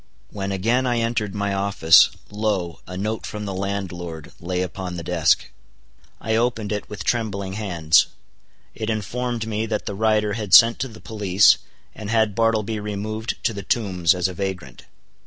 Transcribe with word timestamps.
When 0.31 0.51
again 0.51 0.87
I 0.87 0.97
entered 0.97 1.35
my 1.35 1.53
office, 1.53 2.09
lo, 2.31 2.79
a 2.87 2.97
note 2.97 3.27
from 3.27 3.45
the 3.45 3.53
landlord 3.53 4.31
lay 4.39 4.63
upon 4.63 4.97
the 4.97 5.03
desk. 5.03 5.51
I 6.19 6.35
opened 6.35 6.71
it 6.71 6.89
with 6.89 7.03
trembling 7.03 7.53
hands. 7.53 8.07
It 8.73 8.89
informed 8.89 9.45
me 9.45 9.67
that 9.67 9.85
the 9.85 9.93
writer 9.93 10.33
had 10.33 10.55
sent 10.55 10.79
to 10.79 10.87
the 10.87 11.01
police, 11.01 11.59
and 11.93 12.09
had 12.09 12.33
Bartleby 12.33 12.79
removed 12.79 13.35
to 13.43 13.53
the 13.53 13.61
Tombs 13.61 14.15
as 14.15 14.27
a 14.27 14.33
vagrant. 14.33 14.85